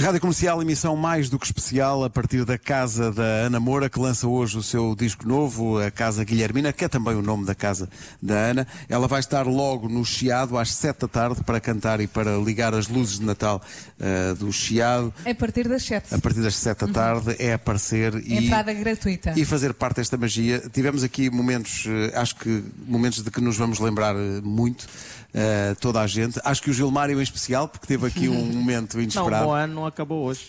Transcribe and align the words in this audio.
Rádio 0.00 0.20
Comercial, 0.20 0.62
emissão 0.62 0.94
mais 0.94 1.28
do 1.28 1.40
que 1.40 1.46
especial 1.46 2.04
a 2.04 2.08
partir 2.08 2.44
da 2.44 2.56
casa 2.56 3.10
da 3.10 3.20
Ana 3.24 3.58
Moura, 3.58 3.90
que 3.90 3.98
lança 3.98 4.28
hoje 4.28 4.56
o 4.56 4.62
seu 4.62 4.94
disco 4.94 5.26
novo, 5.26 5.80
a 5.80 5.90
Casa 5.90 6.22
Guilhermina, 6.24 6.72
que 6.72 6.84
é 6.84 6.88
também 6.88 7.16
o 7.16 7.20
nome 7.20 7.44
da 7.44 7.52
casa 7.52 7.88
da 8.22 8.34
Ana. 8.34 8.66
Ela 8.88 9.08
vai 9.08 9.18
estar 9.18 9.44
logo 9.44 9.88
no 9.88 10.04
Chiado 10.04 10.56
às 10.56 10.72
sete 10.72 11.00
da 11.00 11.08
tarde 11.08 11.42
para 11.42 11.58
cantar 11.58 12.00
e 12.00 12.06
para 12.06 12.36
ligar 12.36 12.74
as 12.74 12.86
luzes 12.86 13.18
de 13.18 13.26
Natal 13.26 13.60
uh, 13.98 14.36
do 14.36 14.52
Chiado. 14.52 15.12
A 15.26 15.34
partir 15.34 15.66
das 15.68 15.82
sete. 15.82 16.14
A 16.14 16.18
partir 16.18 16.42
das 16.42 16.54
sete 16.54 16.86
da 16.86 16.92
tarde 16.92 17.34
é 17.40 17.54
aparecer 17.54 18.14
e, 18.24 18.36
Entrada 18.36 18.72
gratuita. 18.72 19.32
e 19.36 19.44
fazer 19.44 19.74
parte 19.74 19.96
desta 19.96 20.16
magia. 20.16 20.62
Tivemos 20.72 21.02
aqui 21.02 21.28
momentos, 21.28 21.86
uh, 21.86 22.16
acho 22.16 22.36
que 22.36 22.62
momentos 22.86 23.20
de 23.24 23.32
que 23.32 23.40
nos 23.40 23.56
vamos 23.56 23.80
lembrar 23.80 24.14
uh, 24.14 24.42
muito. 24.44 24.86
Uh, 25.28 25.76
toda 25.78 26.00
a 26.00 26.06
gente. 26.06 26.40
Acho 26.42 26.62
que 26.62 26.70
o 26.70 26.72
Gilmário 26.72 27.20
em 27.20 27.22
especial, 27.22 27.68
porque 27.68 27.86
teve 27.86 28.06
aqui 28.06 28.30
um 28.30 28.46
momento 28.50 28.94
Não, 28.94 29.02
inesperado. 29.02 29.48
o 29.48 29.52
ano 29.52 29.84
acabou 29.88 30.24
hoje. 30.24 30.48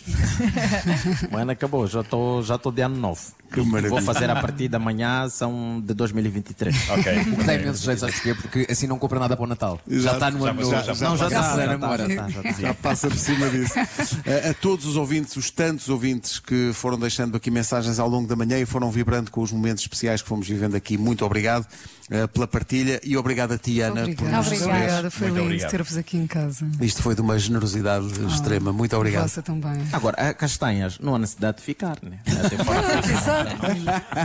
o 1.31 1.37
ano 1.37 1.51
acabou, 1.51 1.87
já 1.87 2.01
estou 2.01 2.43
já 2.43 2.57
tô 2.57 2.71
de 2.71 2.81
ano 2.81 2.97
novo. 2.97 3.21
Que 3.51 3.61
maravilha. 3.61 3.89
Vou 3.89 4.01
fazer 4.01 4.29
a 4.29 4.35
partir 4.35 4.67
da 4.67 4.79
manhã, 4.79 5.27
são 5.29 5.81
de 5.85 5.93
2023. 5.93 6.89
Ok. 6.89 7.19
O 7.33 7.37
que 7.37 7.43
dá 7.43 7.53
imenso 7.55 7.83
jeito, 7.83 7.99
sabes 7.99 8.15
porquê? 8.15 8.35
Porque 8.35 8.67
assim 8.71 8.87
não 8.87 8.97
compra 8.99 9.19
nada 9.19 9.35
para 9.35 9.43
o 9.43 9.47
Natal. 9.47 9.79
Já 9.87 10.13
está 10.13 10.31
no 10.31 10.45
ano 10.45 10.61
novo. 10.61 10.71
já- 10.71 10.81
já- 10.93 11.09
Não, 11.09 11.17
já 11.17 11.27
está, 11.27 11.39
a 11.53 11.67
já 11.67 12.07
já 12.07 12.29
já. 12.29 12.51
Já 12.59 12.73
passa 12.73 13.07
por 13.07 13.17
cima 13.17 13.49
disso. 13.49 13.73
A, 13.77 14.49
a 14.49 14.53
todos 14.53 14.85
os 14.85 14.95
ouvintes, 14.95 15.35
os 15.35 15.49
tantos 15.51 15.89
ouvintes 15.89 16.39
que 16.39 16.71
foram 16.73 16.97
deixando 16.99 17.35
aqui 17.37 17.49
mensagens 17.51 17.99
ao 17.99 18.07
longo 18.09 18.27
da 18.27 18.35
manhã 18.35 18.57
e 18.59 18.65
foram 18.65 18.89
vibrando 18.91 19.31
com 19.31 19.41
os 19.41 19.51
momentos 19.51 19.83
especiais 19.83 20.21
que 20.21 20.27
fomos 20.27 20.47
vivendo 20.47 20.75
aqui, 20.75 20.97
muito 20.97 21.25
obrigado 21.25 21.65
eh, 22.09 22.27
pela 22.27 22.47
partilha 22.47 22.99
e 23.03 23.15
obrigado 23.17 23.51
a 23.53 23.57
ti, 23.57 23.81
Ana, 23.81 24.01
por 24.01 24.07
nos 24.07 24.11
Obrigada. 24.17 24.41
receberes. 24.49 24.63
Obrigada, 24.65 25.11
foi 25.11 25.27
Muito 25.27 25.35
lindo 25.37 25.45
obrigado. 25.47 25.71
ter-vos 25.71 25.97
aqui 25.97 26.17
em 26.17 26.27
casa. 26.27 26.67
Isto 26.81 27.01
foi 27.01 27.15
de 27.15 27.21
uma 27.21 27.37
generosidade 27.37 28.07
extrema. 28.27 28.71
Muito 28.73 28.95
obrigado. 28.95 29.23
Vossa 29.23 29.41
também. 29.41 29.81
Agora, 29.93 30.29
a 30.29 30.33
castanhas, 30.33 30.97
não 30.99 31.15
há 31.15 31.19
necessidade 31.19 31.57
de 31.57 31.63
ficar, 31.63 31.97
né? 32.03 32.19
Até 32.45 32.57
fora 32.63 32.81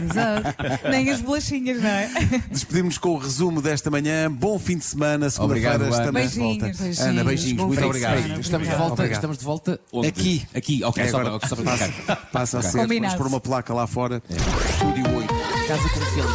Exato. 0.05 0.89
Nem 0.91 1.11
as 1.11 1.21
bolachinhas, 1.21 1.81
não 1.83 1.89
é? 1.89 2.11
Despedimos 2.51 2.99
com 2.99 3.11
o 3.11 3.19
resumo 3.19 3.61
desta 3.63 3.91
manhã. 3.91 4.31
Bom 4.31 4.59
fim 4.59 4.79
de 4.79 4.85
semana. 4.85 5.29
Segunda-feira 5.31 5.89
estamos 5.89 6.33
de 6.33 6.39
volta. 6.39 6.65
Beijinhos, 6.67 7.01
Ana, 7.01 7.25
beijinhos. 7.25 7.25
beijinhos. 7.25 7.57
Bom 7.57 7.67
Muito 7.67 7.85
obrigado. 7.85 8.17
semana. 8.23 8.41
Estamos 8.41 8.47
de 8.47 8.55
Obrigada. 8.55 8.79
volta, 8.79 8.93
Obrigado. 8.95 9.17
estamos 9.19 9.39
de 9.39 9.45
volta 9.45 9.81
onde? 9.93 10.09
Aqui. 10.09 10.47
Aqui, 10.55 10.85
ok, 10.85 11.03
É 11.03 11.09
só, 11.09 11.21
agora. 11.21 11.47
só 11.49 11.57
para. 11.57 12.17
Passa 12.33 12.59
a 12.59 12.63
ser. 12.63 12.79
Combinado. 12.79 13.13
Vamos 13.17 13.19
pôr 13.19 13.27
uma 13.35 13.41
placa 13.41 13.73
lá 13.75 13.87
fora. 13.87 14.23
Estúdio 14.29 15.05
8. 15.17 15.35
Casa 15.67 15.89
comercial. 15.89 16.29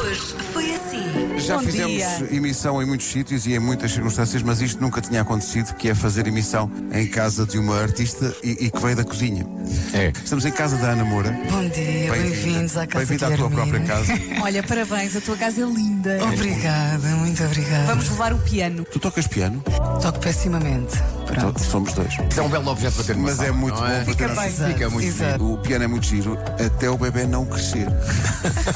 Hoje 0.00 0.34
foi 0.52 0.74
assim. 0.74 1.27
Já 1.38 1.56
Bom 1.56 1.62
fizemos 1.62 1.92
dia. 1.92 2.36
emissão 2.36 2.82
em 2.82 2.86
muitos 2.86 3.06
sítios 3.06 3.46
e 3.46 3.54
em 3.54 3.58
muitas 3.58 3.92
circunstâncias, 3.92 4.42
mas 4.42 4.60
isto 4.60 4.80
nunca 4.80 5.00
tinha 5.00 5.22
acontecido, 5.22 5.72
que 5.74 5.88
é 5.88 5.94
fazer 5.94 6.26
emissão 6.26 6.70
em 6.92 7.06
casa 7.06 7.46
de 7.46 7.58
uma 7.58 7.80
artista 7.80 8.34
e, 8.42 8.66
e 8.66 8.70
que 8.70 8.78
veio 8.80 8.96
da 8.96 9.04
cozinha. 9.04 9.46
É. 9.94 10.08
Estamos 10.22 10.44
em 10.44 10.50
casa 10.52 10.76
da 10.76 10.88
Ana 10.90 11.04
Moura. 11.04 11.30
Bom 11.50 11.68
dia, 11.68 12.10
bem-vindos 12.10 12.76
à 12.76 12.86
casa 12.86 13.06
Bem-vinda 13.06 13.34
à 13.34 13.36
tua 13.36 13.50
própria 13.50 13.80
casa. 13.80 14.12
Olha, 14.42 14.62
parabéns, 14.62 15.16
a 15.16 15.20
tua 15.20 15.36
casa 15.36 15.62
é 15.62 15.64
linda. 15.64 16.18
Obrigada, 16.24 17.08
muito 17.16 17.44
obrigada. 17.44 17.86
Vamos 17.86 18.08
levar 18.10 18.32
o 18.32 18.38
piano. 18.38 18.84
Tu 18.84 18.98
tocas 18.98 19.26
piano? 19.26 19.62
Toco 20.02 20.18
pessimamente. 20.18 20.96
Pronto. 21.26 21.50
Então, 21.50 21.58
Somos 21.58 21.92
dois. 21.92 22.16
É 22.36 22.40
um 22.40 22.48
belo 22.48 22.70
objeto 22.70 22.94
para 22.96 23.04
ter 23.04 23.16
Mas 23.16 23.38
é 23.40 23.50
muito 23.50 23.74
não 23.74 23.82
bom 23.82 23.86
para 23.88 24.04
Fica 24.06 24.28
ter 24.28 24.34
bem. 24.34 24.44
assim. 24.46 24.66
Fica 24.72 24.90
muito 24.90 25.06
Exato. 25.06 25.52
O 25.54 25.58
piano 25.58 25.84
é 25.84 25.86
muito 25.86 26.06
giro, 26.06 26.38
até 26.64 26.88
o 26.90 26.96
bebê 26.96 27.26
não 27.26 27.44
crescer. 27.44 27.86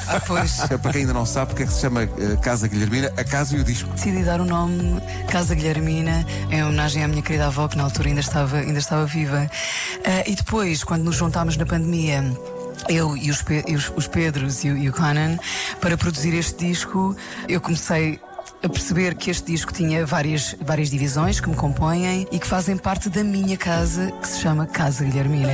Ah, 0.08 0.20
pois. 0.26 0.58
É 0.70 0.76
para 0.76 0.92
quem 0.92 1.02
ainda 1.02 1.12
não 1.14 1.24
sabe 1.24 1.48
porque 1.50 1.62
é 1.62 1.66
que 1.66 1.72
se 1.72 1.80
chama 1.80 2.02
eh, 2.02 2.08
Casa 2.42 2.51
Guilhermina, 2.68 3.12
a 3.16 3.24
casa 3.24 3.56
e 3.56 3.60
o 3.60 3.64
disco. 3.64 3.88
Decidi 3.90 4.22
dar 4.22 4.40
o 4.40 4.44
nome 4.44 5.00
Casa 5.28 5.54
Guilhermina 5.54 6.24
em 6.50 6.62
homenagem 6.62 7.02
à 7.02 7.08
minha 7.08 7.22
querida 7.22 7.46
avó, 7.46 7.66
que 7.68 7.76
na 7.76 7.84
altura 7.84 8.08
ainda 8.08 8.20
estava, 8.20 8.58
ainda 8.58 8.78
estava 8.78 9.04
viva. 9.06 9.50
Ah, 10.04 10.22
e 10.26 10.34
depois, 10.34 10.84
quando 10.84 11.02
nos 11.04 11.16
juntámos 11.16 11.56
na 11.56 11.64
pandemia. 11.66 12.24
Eu 12.88 13.16
e 13.16 13.30
os, 13.30 13.42
Pe- 13.42 13.64
os- 13.72 13.92
os 13.94 14.08
Pedros 14.08 14.64
e 14.64 14.70
o, 14.70 14.76
e 14.76 14.88
o 14.88 14.92
Conan, 14.92 15.38
para 15.80 15.96
produzir 15.96 16.34
este 16.34 16.66
disco, 16.66 17.14
eu 17.48 17.60
comecei 17.60 18.18
a 18.60 18.68
perceber 18.68 19.14
que 19.14 19.30
este 19.30 19.52
disco 19.52 19.72
tinha 19.72 20.04
várias, 20.04 20.56
várias 20.60 20.90
divisões 20.90 21.38
que 21.38 21.48
me 21.48 21.54
compõem 21.54 22.26
e 22.32 22.38
que 22.40 22.46
fazem 22.46 22.76
parte 22.76 23.08
da 23.08 23.22
minha 23.22 23.56
casa, 23.56 24.10
que 24.20 24.26
se 24.26 24.40
chama 24.40 24.66
Casa 24.66 25.04
Guilhermina. 25.04 25.52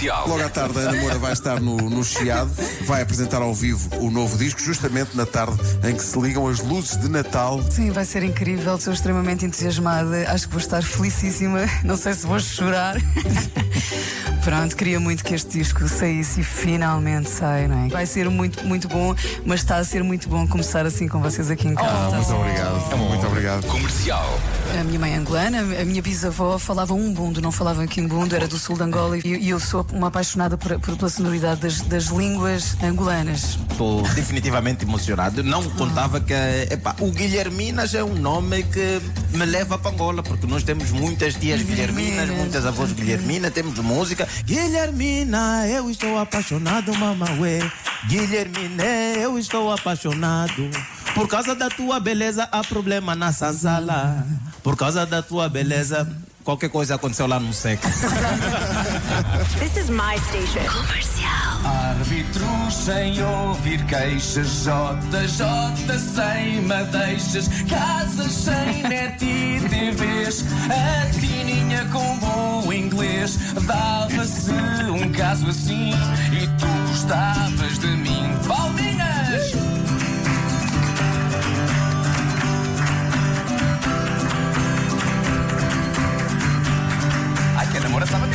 Comercial. 0.00 0.28
Logo 0.28 0.42
à 0.42 0.48
tarde, 0.48 0.78
a 0.78 0.82
Ana 0.82 1.00
Moura 1.00 1.18
vai 1.18 1.32
estar 1.32 1.60
no, 1.60 1.76
no 1.76 2.02
Chiado, 2.02 2.50
vai 2.86 3.02
apresentar 3.02 3.42
ao 3.42 3.54
vivo 3.54 3.90
o 3.98 4.10
novo 4.10 4.38
disco, 4.38 4.58
justamente 4.60 5.14
na 5.14 5.26
tarde 5.26 5.58
em 5.86 5.94
que 5.94 6.02
se 6.02 6.18
ligam 6.18 6.48
as 6.48 6.60
luzes 6.60 6.96
de 6.96 7.08
Natal. 7.08 7.60
Sim, 7.70 7.90
vai 7.90 8.06
ser 8.06 8.22
incrível, 8.22 8.76
estou 8.76 8.94
extremamente 8.94 9.44
entusiasmada, 9.44 10.30
acho 10.30 10.46
que 10.46 10.52
vou 10.52 10.60
estar 10.60 10.82
felicíssima, 10.82 11.66
não 11.84 11.96
sei 11.96 12.14
se 12.14 12.26
vou 12.26 12.40
chorar. 12.40 12.96
Pronto, 14.42 14.74
queria 14.74 14.98
muito 14.98 15.22
que 15.22 15.34
este 15.34 15.58
disco 15.58 15.86
saísse 15.86 16.40
e 16.40 16.44
finalmente 16.44 17.28
sai, 17.28 17.68
não 17.68 17.84
é? 17.84 17.88
Vai 17.88 18.06
ser 18.06 18.30
muito, 18.30 18.66
muito 18.66 18.88
bom, 18.88 19.14
mas 19.44 19.60
está 19.60 19.76
a 19.76 19.84
ser 19.84 20.02
muito 20.02 20.30
bom 20.30 20.48
começar 20.48 20.86
assim 20.86 21.06
com 21.06 21.20
vocês 21.20 21.50
aqui 21.50 21.68
em 21.68 21.74
casa. 21.74 22.16
Muito 22.16 22.32
obrigado. 22.32 22.96
Muito 22.96 23.26
obrigado. 23.26 23.66
Comercial. 23.66 24.40
A 24.80 24.84
minha 24.84 24.98
mãe 24.98 25.12
é 25.12 25.16
angolana, 25.16 25.60
a 25.60 25.84
minha 25.84 26.00
bisavó 26.00 26.58
falava 26.58 26.94
um 26.94 27.12
bundo, 27.12 27.42
não 27.42 27.52
falava 27.52 27.86
quimbundo, 27.86 28.34
era 28.34 28.48
do 28.48 28.58
sul 28.58 28.76
de 28.76 28.82
Angola 28.84 29.18
e 29.18 29.40
e 29.40 29.50
eu 29.50 29.60
sou 29.60 29.86
uma 29.92 30.08
apaixonada 30.08 30.56
por, 30.56 30.78
por- 30.80 30.96
pela 30.96 31.08
sonoridade 31.10 31.60
das, 31.60 31.80
das 31.82 32.04
línguas 32.06 32.76
angolanas. 32.82 33.58
Estou 33.70 34.02
definitivamente 34.14 34.84
emocionado. 34.84 35.42
Não 35.42 35.62
contava 35.70 36.20
que 36.20 36.32
epá, 36.70 36.94
o 37.00 37.10
Guilherminas 37.10 37.94
é 37.94 38.02
um 38.04 38.14
nome 38.14 38.62
que 38.64 39.00
me 39.36 39.44
leva 39.44 39.78
para 39.78 39.90
Angola, 39.90 40.22
porque 40.22 40.46
nós 40.46 40.62
temos 40.62 40.90
muitas 40.90 41.34
tias 41.34 41.62
Guilherminas, 41.62 42.10
Guilherminas. 42.10 42.36
muitas 42.38 42.66
avós 42.66 42.92
Guilhermina, 42.92 43.50
temos 43.50 43.78
música. 43.78 44.28
Guilhermina, 44.44 45.66
eu 45.68 45.90
estou 45.90 46.18
apaixonado, 46.18 46.94
mamauê. 46.94 47.60
Guilhermina, 48.06 48.84
eu 49.16 49.38
estou 49.38 49.72
apaixonado. 49.72 50.70
Por 51.14 51.26
causa 51.28 51.54
da 51.54 51.68
tua 51.68 51.98
beleza, 51.98 52.48
há 52.52 52.62
problema 52.62 53.14
na 53.16 53.32
sala. 53.32 54.26
Por 54.62 54.76
causa 54.76 55.04
da 55.04 55.22
tua 55.22 55.48
beleza, 55.48 56.06
qualquer 56.44 56.70
coisa 56.70 56.94
aconteceu 56.94 57.26
lá 57.26 57.38
no 57.38 57.52
seco. 57.52 57.86
This 59.58 59.76
is 59.76 59.90
my 59.90 60.18
station. 60.28 60.66
Comercial. 60.68 61.50
Árbitros 61.64 62.74
sem 62.74 63.22
ouvir 63.22 63.84
queixas, 63.84 64.64
JJ 64.64 65.98
sem 65.98 66.62
madeixas, 66.62 67.48
casas 67.68 68.32
sem 68.32 68.82
net 68.88 69.22
e 69.24 69.60
TVs, 69.68 70.44
a 70.70 71.10
tininha 71.10 71.84
com 71.92 72.18
bom 72.18 72.72
inglês. 72.72 73.38
Dava-se 73.66 74.52
um 74.90 75.12
caso 75.12 75.48
assim 75.48 75.90
e 76.32 76.46
tu 76.58 76.66
gostavas 76.88 77.78
de 77.78 77.89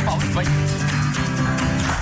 mal, 0.06 0.18
bem. 0.18 0.46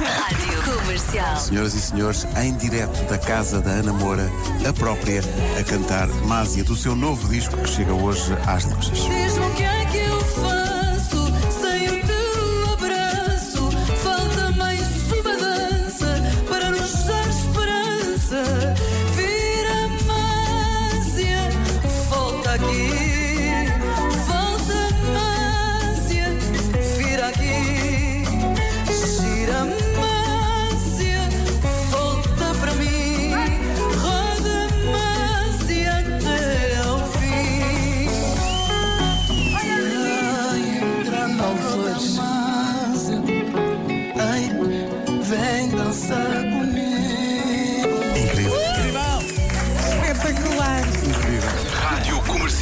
Rádio 0.05 0.63
Comercial. 0.63 1.37
Senhoras 1.37 1.75
e 1.75 1.81
senhores, 1.81 2.27
em 2.37 2.55
direto 2.57 3.03
da 3.09 3.17
casa 3.19 3.61
da 3.61 3.71
Ana 3.71 3.93
Moura, 3.93 4.31
a 4.69 4.73
própria, 4.73 5.23
a 5.59 5.65
cantar 5.65 6.09
Másia 6.27 6.63
do 6.63 6.77
seu 6.77 6.95
novo 6.95 7.27
disco 7.29 7.57
que 7.57 7.69
chega 7.69 7.95
hoje 7.95 8.33
às 8.47 8.65
lojas. 8.67 9.24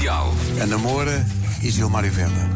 Comercial. 0.03 0.33
Ana 0.61 0.79
Moura 0.79 1.25
e 1.63 1.71
Gilmário 1.71 2.11
Venda. 2.11 2.51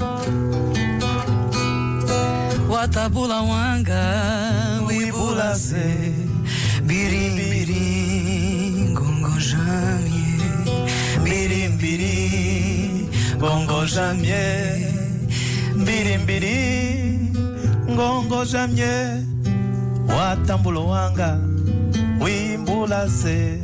Watabula 2.68 3.42
wanga, 3.42 4.82
wibula 4.86 5.54
se, 5.54 6.12
birim 6.82 7.36
birim, 7.36 8.94
gungo 8.94 9.38
jamie, 9.38 10.38
birim 11.22 11.76
birim, 11.78 13.08
ngongo 13.38 13.86
jamie 13.86 14.92
mbirimbiri 15.76 17.30
ngongo 17.90 18.44
jamie 18.44 19.22
watambulo 20.08 20.86
wanga 20.88 21.38
wimbula 22.20 23.08
se 23.08 23.60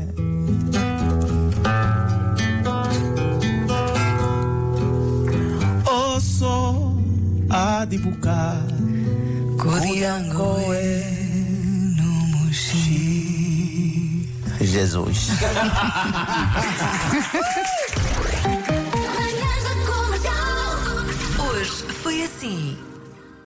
adibuka 7.82 8.56
Kodiangoe 9.58 11.04
no 11.96 12.12
Muxi. 12.32 14.28
Jesus 14.60 15.28
Manhãs 19.14 19.62
da 19.64 19.74
Comercial. 19.90 20.70
Hoje 21.50 21.84
foi 22.02 22.22
assim. 22.22 22.76